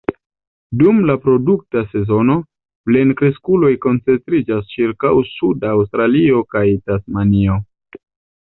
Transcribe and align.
Dum 0.81 1.01
la 1.09 1.15
reprodukta 1.17 1.83
sezono, 1.91 2.37
plenkreskuloj 2.91 3.71
koncentriĝas 3.85 4.73
ĉirkaŭ 4.73 5.13
suda 5.35 5.73
Aŭstralio 5.77 6.45
kaj 6.57 6.65
Tasmanio. 6.91 7.61